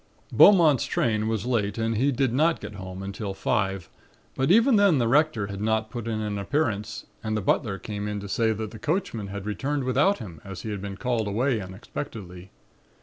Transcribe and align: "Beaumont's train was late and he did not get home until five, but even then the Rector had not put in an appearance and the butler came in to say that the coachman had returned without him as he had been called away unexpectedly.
"Beaumont's 0.31 0.85
train 0.87 1.27
was 1.27 1.45
late 1.45 1.77
and 1.77 1.95
he 1.95 2.11
did 2.11 2.33
not 2.33 2.59
get 2.59 2.73
home 2.73 3.03
until 3.03 3.35
five, 3.35 3.87
but 4.33 4.49
even 4.49 4.75
then 4.75 4.97
the 4.97 5.07
Rector 5.07 5.45
had 5.45 5.61
not 5.61 5.91
put 5.91 6.07
in 6.07 6.19
an 6.21 6.39
appearance 6.39 7.05
and 7.23 7.37
the 7.37 7.39
butler 7.41 7.77
came 7.77 8.07
in 8.07 8.19
to 8.19 8.27
say 8.27 8.51
that 8.51 8.71
the 8.71 8.79
coachman 8.79 9.27
had 9.27 9.45
returned 9.45 9.83
without 9.83 10.17
him 10.17 10.41
as 10.43 10.63
he 10.63 10.71
had 10.71 10.81
been 10.81 10.97
called 10.97 11.27
away 11.27 11.61
unexpectedly. 11.61 12.49